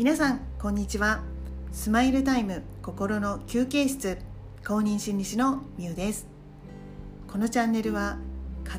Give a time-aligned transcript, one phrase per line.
[0.00, 1.20] 皆さんこんにちは。
[1.72, 4.16] スマイルタイム心の休憩室
[4.66, 6.26] 公認心理師のみゆです。
[7.28, 8.16] このチャンネルは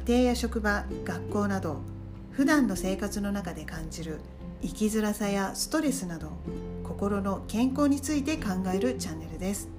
[0.07, 1.77] 家庭や職場学校など
[2.31, 4.19] 普段の生活の中で感じる
[4.63, 6.31] 生きづらさやストレスなど
[6.83, 9.69] 心の健康について考えるチャンネルです。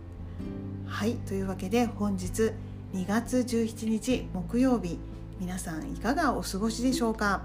[0.87, 2.53] はいというわけで本日
[2.95, 4.97] 2月17日木曜日
[5.41, 7.43] 皆さんいかがお過ごしでしょうか？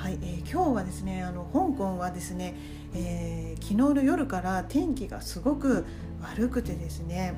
[0.00, 2.54] はい、えー、今日はですねあの香港はですね、
[2.94, 5.84] えー、昨日の夜から天気がすごく
[6.22, 7.34] 悪くてですね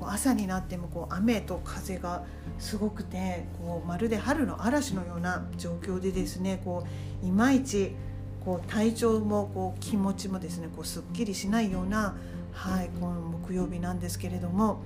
[0.00, 2.24] 朝になってもこう雨と風が
[2.58, 6.84] すごくてこうまるで春の嵐のような状況でですねこ
[7.22, 7.94] ういまいち
[8.44, 12.16] こう体調もこう気持ちもですねこうすっきりしないような、
[12.50, 14.82] はい、この木曜日なんですけれども、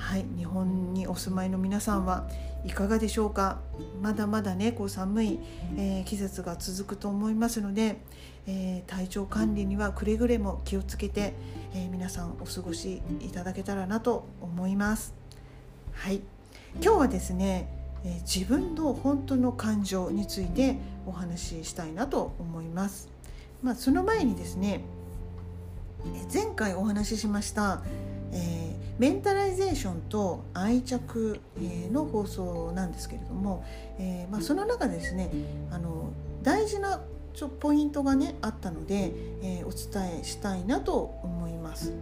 [0.00, 2.26] はい、日本にお住まいの皆さんは
[2.64, 3.60] いかがでしょうか？
[4.00, 5.38] まだまだねこう寒い、
[5.76, 8.00] えー、季節が続くと思いますので、
[8.46, 11.34] えー、体調管理にはくれぐれも気をつけて、
[11.74, 15.14] えー、皆さんお過ごしいただけたらなと思います。
[15.92, 16.22] はい
[16.82, 17.68] 今日はですね、
[18.04, 23.10] え自分の本当の感情についてお話ししたいなと思います。
[23.62, 24.80] まあ、その前にですね
[26.32, 27.82] 前回お話ししました
[28.32, 33.64] え、メンタライゼーションと愛着、え、の放送なんですけれども、
[33.98, 35.30] えーまあ、その中でですね
[35.70, 36.12] あの
[36.42, 37.00] 大事な
[37.32, 41.94] ちょポイントがねあったので、えー、お伝えしたいなと思います。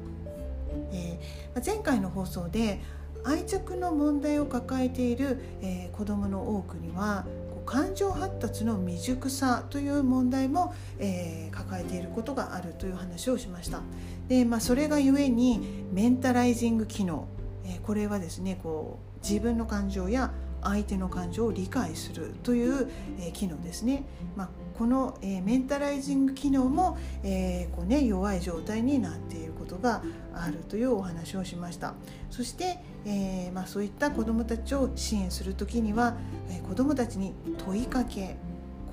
[0.93, 2.81] えー、前回の放送で
[3.23, 7.27] 愛着の問題を抱えている、えー、子どもの多くには
[7.65, 13.83] 感情発達の未熟さという問題も、えー、抱えていることがあるという話をしました。
[14.29, 17.27] で、まあ、それがゆえにメンタライジング機能、
[17.65, 22.89] え、これはですねこう自分の感情や相手の感情を理解するという、
[23.21, 24.05] え、機能ですね。
[24.37, 30.03] まあ、この、え、メンタライジング機能も、えーこうね、弱い状態になっていることが
[30.35, 31.95] あるというお話をしました。
[32.31, 36.17] そして、えーまあ、そういった子どもたちを支援する時には、
[36.51, 38.37] え、子どもたちに問いかけ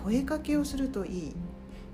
[0.03, 1.35] 声かけをするといい、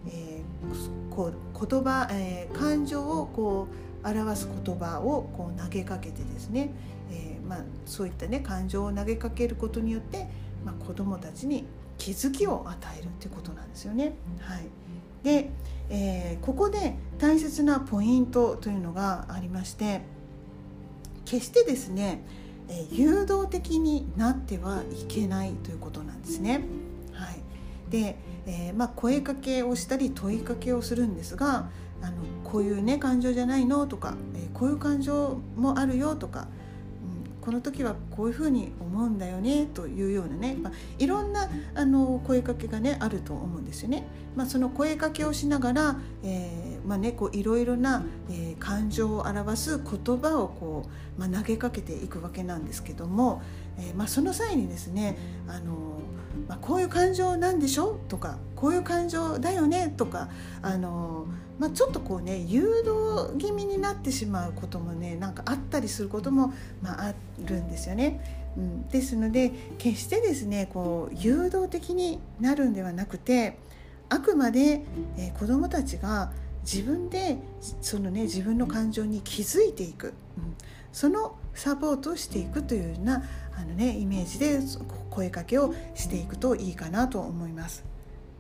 [0.08, 3.68] えー、こう言葉、えー、感情をこ
[4.04, 6.72] う表す言葉をこう投げかけてですね、
[7.12, 10.28] えーまあ、そういったね感情を投げかけることによって、
[10.66, 11.66] まあ、子どもたちに
[11.98, 14.14] 気づきを与えるということなんですよね。
[14.40, 14.64] はい、
[15.24, 15.52] で、
[15.90, 20.02] えー、ここで大切なポイントというのがありまして
[21.26, 22.24] 決してですね、
[22.70, 26.64] えー、誘導的になってはいけないということなんですね。
[27.12, 27.40] はい、
[27.92, 31.70] で、えー、まあ、声かけをしたり問いかけをするんですが
[32.02, 36.48] あのこういうね感情じゃないのとか、えこういう感情もあるよとか
[37.42, 44.06] この時はこういうふうに思うんだよねというようなね、まあ、いろんなあの声かけがねあると思うんですよね。
[44.36, 50.86] まあ、その声かけをしながら、えーまあね、こういろいろな、えー、感情を表す言葉をこ
[51.18, 53.42] う、まあ、投げかけていくわけなんですけども、
[53.78, 56.00] えーまあ、その際にですねあの、
[56.48, 58.00] まあ、こういう感情なんでしょ？
[58.08, 59.94] とかこういう感情だよね？
[59.98, 60.30] とか
[60.62, 61.26] あの
[61.62, 67.14] まあ、ちょっとこうね誘導気味になってしまうこともねなんかあったりすることも、まあ、あ
[67.46, 68.42] るんですよね。
[68.58, 73.60] うん、ですので決してですねこう誘導的になるんではなくて
[74.10, 74.82] あくまで、
[75.20, 76.32] えー、子どもたちが
[76.64, 77.38] 自分で
[77.82, 80.56] そのね自分の感情に気づいていく、うん、
[80.92, 83.24] そのサポートをしていくというような
[83.56, 84.60] あの、ね、イメージで
[85.12, 87.91] 声かけをしていくといいかなと思います。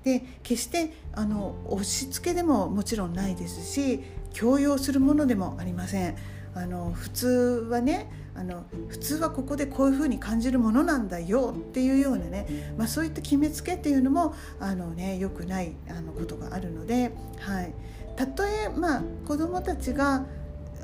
[0.04, 4.02] で決してあの押し付けでももちろんないですし
[4.34, 6.16] 強要するものでもありません。
[6.54, 7.28] あの普通
[7.70, 17.74] はねあの普通はここでこういうふうに感じるものなんだよっていうようなね、まあ、そういった決めつけっていうのもあの、ね、よくないあのことがあるので、はい、
[18.16, 20.26] たとえ、まあ、子どもたちが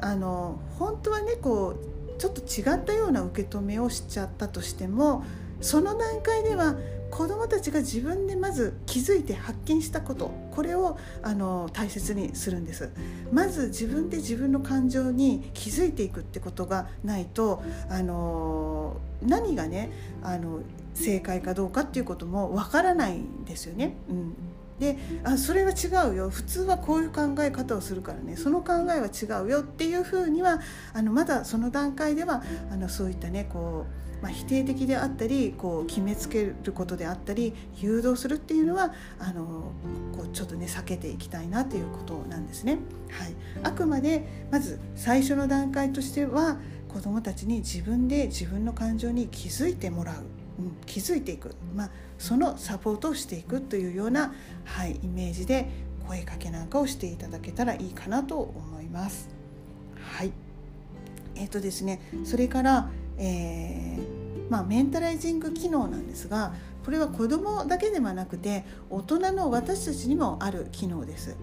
[0.01, 1.75] あの本当はねこ
[2.15, 5.23] うちょっと違ったような受け止めをしちゃったとしても
[5.61, 6.75] その段階では
[7.09, 12.89] 子どもたちが自分でまず気づいて発見したことこれをあの大切にするんです
[13.31, 19.91] まず自分で自分の感情に気づいていくってことがないとあの何がね
[20.23, 20.61] あの
[20.93, 23.95] 正解かどうかっていうこともわからないんですよね。
[24.09, 24.35] うん
[24.79, 26.29] であそれは違うよ。
[26.29, 28.35] 普通はこういう考え方をするからね。
[28.35, 30.59] その考えは違うよっていうふうには
[30.93, 39.71] あのまだその段階ではあのそういったねこうまあ、否定的であったりこう決めつけることであったり誘導するっていうのはあの
[40.15, 42.79] こうちょっとね避けていきたいなということなんですね。
[43.11, 46.57] はい、あくまでまず最初の段階としては
[46.87, 50.25] 子どもたちに自分で自分の感情に気づいてもらう、
[50.85, 54.33] 気づいていく、まあ、そのサポートをしていくというような、
[54.65, 55.69] はい、イメージで
[56.07, 59.29] 声かけなんかをしていただけたらいいかなと思います。
[59.99, 60.31] はい
[61.35, 66.53] えーとですね、それから、えーまあ、メンタライジング機能なんですが
[66.85, 71.35] これは子どもだけではなくて大人の私たちにもある機能です。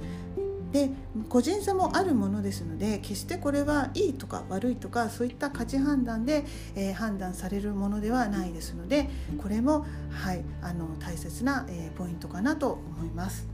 [0.75, 0.91] で
[1.29, 6.45] 個人差もあるものですので決してこれはいいとか悪いとかそういった価値判断で、
[6.75, 9.09] えー、判断されるものではないですので
[9.41, 13.47] これも、はい、あの大切な、えー、ポイントかなと思います。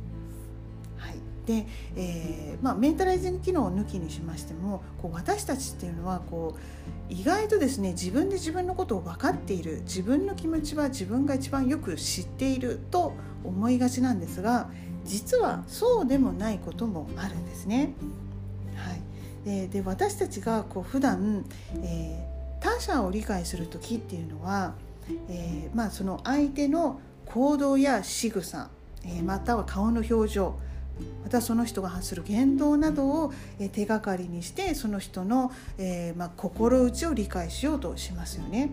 [0.96, 13.14] はいでえーまあ、メンタライジング機能を抜きにしましてもこう私たちっていうのはこう意外とですね自分で自分のことを分かっている自分の気持ちは自分が一番よく知っていると
[13.44, 14.70] 思いがちなんですが
[15.04, 17.94] 実はそうでもないこともあるんですね。
[18.76, 19.00] はい、
[19.44, 21.44] でで私たちがこう普段、
[21.82, 24.74] えー、他者を理解する時っていうのは、
[25.28, 28.70] えー、まあ、その相手の行動や仕草、
[29.04, 30.58] えー、または顔の表情
[31.22, 33.32] またその人が発する言動などを
[33.72, 38.70] 手がかりにしてその人の、えー、まあ、心内を理解しようとしますよね。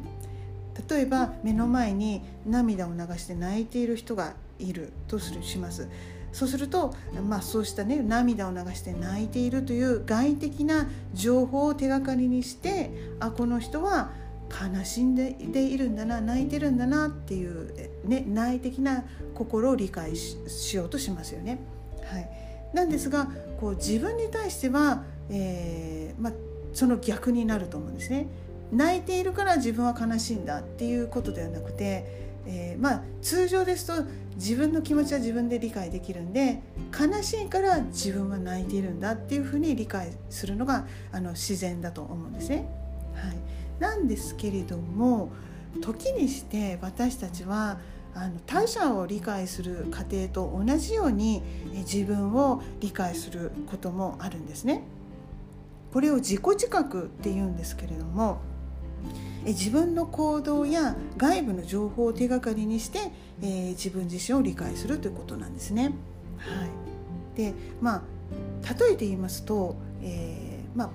[0.89, 5.87] 例えば目の前に涙を流して泣いている人がいるとするします
[6.31, 6.93] そうすると、
[7.27, 14.11] まあ、そうしたね涙を流して泣いているという外的な情報を手がかりにしてあこの人は
[14.49, 19.03] 悲しんでいるんだな泣いてるんだなっていう、ね、内的な
[19.33, 21.59] 心を理解しようとしますよね。
[22.05, 22.29] はい、
[22.73, 23.27] なんですが
[23.59, 26.33] こう自分に対しては、えーまあ、
[26.73, 28.27] その逆になると思うんですね。
[28.71, 36.61] 泣いているから自分は悲しいんだっていうことではなくてえー、まあ通常ですと自分の気持ちは自分で理解できるんで
[36.97, 42.69] 悲しいから自分は泣いているんだっていうふうに理解するのがあの自然だと思うんですね。
[43.13, 43.37] はい、
[43.79, 45.31] なんですけれども
[45.81, 47.79] 時にして私たちは
[48.13, 51.43] あの他者を理解する過程と同じように
[51.73, 54.83] 自分を理解することもあるんですね。
[55.93, 58.39] これを自己自覚って言うんですけれども
[59.45, 63.11] 自分の行動や外部の情報を手がかりにして、
[63.41, 65.93] えー、自分自身を理解するということなんですね。
[66.37, 68.01] はい、でまあ
[68.79, 70.89] 例えて言いますと、えー、まあ、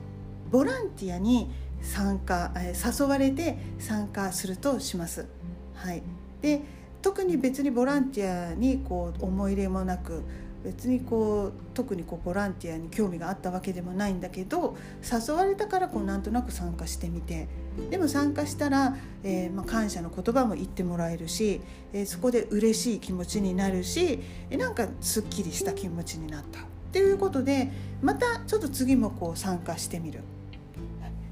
[0.51, 1.51] ボランティアに
[1.81, 5.27] 参加、え、誘われて参加するとします。
[5.75, 6.03] はい、
[6.43, 6.61] で
[7.01, 10.23] 特に別にボランティアにこう思い入れもなく
[10.65, 17.49] 別にこう特にこうボランティアに興味があったわけでもないんだけど誘われたからこうなんとなく参加してみて
[17.91, 21.61] でも参加したら、えー、まあ、感謝の言葉も言ってもらえるし、
[21.93, 24.21] えー、そこで嬉しい気持ちになるし、
[24.51, 26.63] えー、なんかすっきりした気持ちになったっ
[26.93, 27.71] ていうことで
[28.03, 30.21] またちょっと次もこう参加してみる。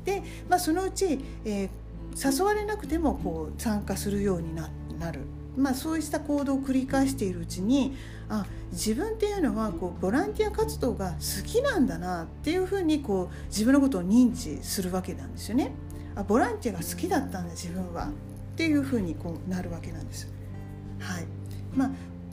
[0.05, 1.69] で、まあ、そのうち、え
[2.17, 4.71] 誘われなくてもこう参加するようにな
[5.13, 5.21] る。
[5.61, 7.95] まあ、そうした行動を繰り返しているうちに
[8.29, 15.73] あ自分っていうのはこうボランティア活動が好きなんだなっていうふうにこう自分のことを認知するわけなんですよね。
[16.15, 18.11] あボランティアが好きだったんだ自分はっ
[18.57, 20.33] ていうふうにこうなるわけなんです。
[20.99, 21.27] はい
[21.75, 21.91] まあ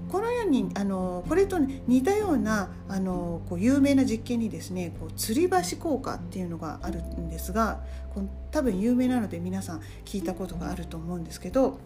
[0.09, 7.81] このようにあのこれと、似たようなあのこう有名な実験にですねこう吊り橋効果っていうのがあるんですが
[8.13, 11.79] この多分有名なので皆さん聞いたことがあると思うんですけど、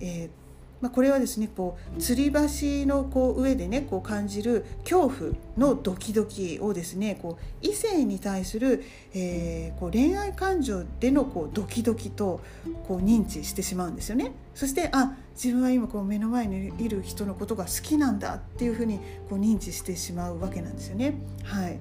[0.00, 0.49] えー
[0.80, 8.82] まあ、これはですねこう吊り橋のこう上でねこう感じる恐怖のドキドキをですねこう異性に対する、
[9.14, 12.40] えー、こう恋愛感情でのこうドキドキと
[12.88, 14.32] こう認知してしまうんですよね。
[14.54, 21.14] そしてあ自分は今こう目の前にいる人のことが好きなんだっていうふうにこう認知してしまうわけなんですよね。
[21.44, 21.78] はい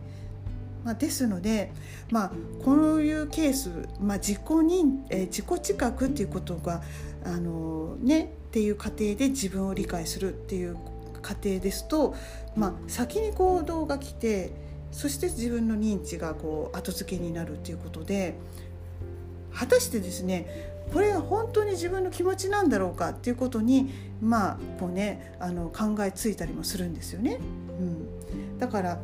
[0.83, 1.71] まあ、ですので、
[2.09, 2.31] まあ、
[2.63, 6.81] こういうケース、まあ、自己認、え、自己知覚っていうことが
[7.25, 10.75] あの、ね、っていう過程で自分を理解するっていう
[11.21, 12.15] 過程ですと、
[12.55, 14.51] まあ、先に行動が来て
[14.91, 18.35] そして自分の認知がこう後付けになるっていうことで
[19.53, 20.47] 果たしてですね
[20.91, 27.39] これが本当に自分の気持ちなんだろうかっていうことにまあこうねあの考えついたりもするんですよね。
[27.79, 28.99] うん、だから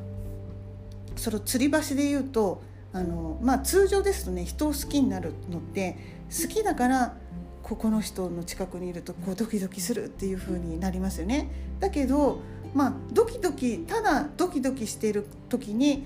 [1.16, 5.98] その吊り橋で言うとあの、まあ、通常ですとね人を好きになるのって
[6.32, 7.18] 好きだから
[7.66, 11.50] ここの人の近くにいるとこうドキドキするっていう風になりますよね。
[11.80, 12.40] だけど
[12.76, 16.04] まあドキドキただドキドキしている時に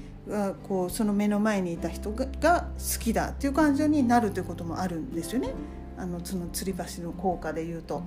[0.70, 5.50] こうその目の前にいた人が好きだっていう感情になるということもあるんですよね。
[5.98, 8.04] あのその吊り橋の効果で言うと。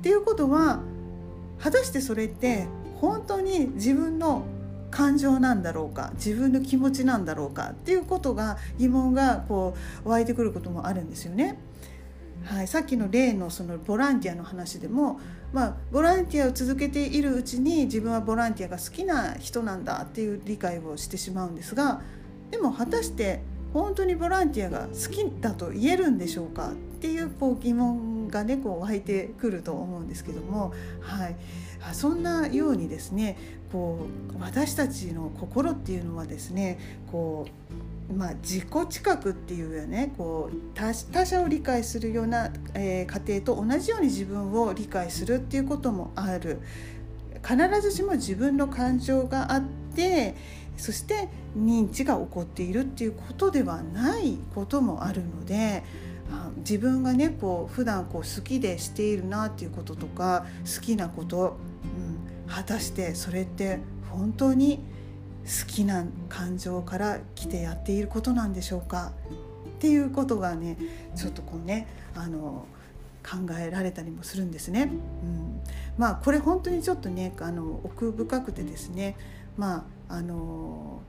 [0.00, 0.80] っていうことは
[1.58, 2.66] 果たしてそれって
[3.00, 4.42] 本当に自分の
[4.90, 11.58] 感情なんだろうか自分の気持ちなんだろうかっていうことが疑問がこう湧いてくることもあるんですよね。
[12.44, 15.20] はい、さっきの例のそのボランティアの話でも、
[15.52, 22.00] まあ、ボランティアを続けているうちに自分はボランティアが好きな人なんだっていう理解をしてしまうんですが
[22.50, 23.42] でも果たして
[23.72, 26.70] 本当にボランティアが好きだと言えるんでしょうか？
[26.70, 31.36] っていうこう疑問がねこう湧いてくると思うんですけども、はい、
[31.92, 33.38] そんなようにですね
[33.70, 34.06] こ
[34.36, 36.78] う私たちの心っていうのはですね
[37.12, 37.50] こう
[38.16, 46.60] まあ、自己知覚っていうよねこう他者を理解するような、えー、過程と同じように自分を理解するっていうこともある。
[47.42, 49.62] 必ずしも自分の感情があっ
[49.94, 50.34] て
[50.76, 55.82] そして認知が起こっているっていうことではないこともあるので
[56.58, 61.56] 自分がねこう普段こう好きでしているなっていうこととか好きなこと、
[62.46, 64.80] うん、果たしてそれって本当に
[65.44, 69.12] 好きな感情から来てやっていることなんでしょうか？
[69.66, 70.76] っていうことがね
[71.16, 72.66] ちょっとこうねあの
[73.22, 74.90] 考えられたりもするんですね。
[75.22, 75.60] うん、
[75.98, 79.16] まあこれ本当にちょっとねあの奥深くてですね
[79.56, 81.02] まああの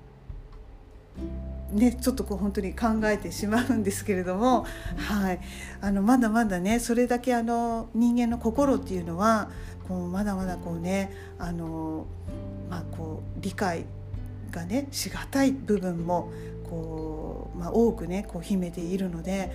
[1.73, 5.39] ね、ちょっとこう本当に考えてしまうんですけれども、はい、
[5.81, 9.49] あのまだまだねそれだけあの人間の心っていうのは
[9.87, 12.05] こうまだまだこうねあの、
[12.69, 13.85] まあ、こう理解
[14.51, 16.31] がねしがたい部分も
[16.69, 19.51] こう、まあ、多くねこう秘めているので、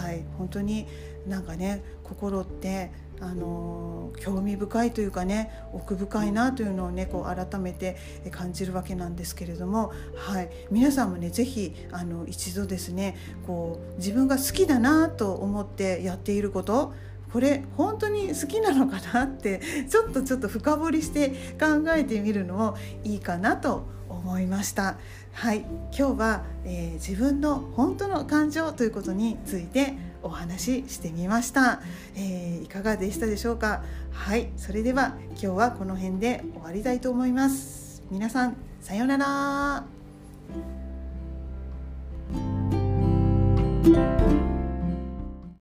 [0.00, 0.86] はい、本当に
[1.26, 7.96] なんかね心ってあの興味深いというかね奥深いなというのをねこう改めて
[8.30, 16.92] 感じるわけなんですけれども、はい、皆さんもね是非あの一度ですねこう自分が好きだなと思ってやっていること
[17.36, 21.28] これ本当に好きなのかなって ちょっとちょっと深掘りして
[21.60, 24.96] 考えてみるのもいいかなと思いました。
[25.34, 25.66] はい。
[25.94, 31.82] 今日は、えー、自分の本当の感情ということについてお話ししてみました、
[32.14, 33.82] えー、いかがでしたでしょうか？
[34.12, 34.48] はい。
[34.56, 38.02] それでは今日はこの辺で終わりたいと思います。
[38.10, 39.84] 皆さんさようなら。